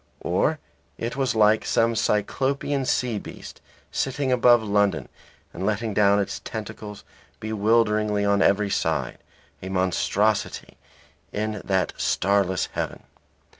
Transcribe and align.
Or 0.23 0.57
it 0.97 1.15
was 1.15 1.35
like 1.35 1.63
some 1.63 1.93
cyclopean 1.95 2.85
sea 2.85 3.19
beast 3.19 3.61
sitting 3.91 4.31
above 4.31 4.63
London 4.63 5.07
and 5.53 5.63
letting 5.63 5.93
down 5.93 6.19
its 6.19 6.39
tentacles 6.39 7.03
bewilderingly 7.39 8.25
on 8.25 8.41
every 8.41 8.71
side, 8.71 9.19
a 9.61 9.69
monstrosity 9.69 10.75
in 11.31 11.61
that 11.65 11.93
starless 11.97 12.69
heaven. 12.71 13.03